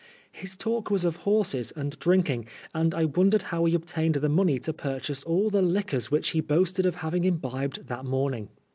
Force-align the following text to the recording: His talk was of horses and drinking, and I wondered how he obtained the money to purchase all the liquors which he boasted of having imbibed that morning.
His 0.31 0.57
talk 0.57 0.89
was 0.89 1.05
of 1.05 1.17
horses 1.17 1.71
and 1.75 1.99
drinking, 1.99 2.47
and 2.73 2.95
I 2.95 3.05
wondered 3.05 3.43
how 3.43 3.65
he 3.65 3.75
obtained 3.75 4.15
the 4.15 4.29
money 4.29 4.57
to 4.61 4.73
purchase 4.73 5.23
all 5.25 5.51
the 5.51 5.61
liquors 5.61 6.09
which 6.09 6.29
he 6.29 6.39
boasted 6.41 6.87
of 6.87 6.95
having 6.95 7.23
imbibed 7.23 7.85
that 7.87 8.03
morning. 8.03 8.49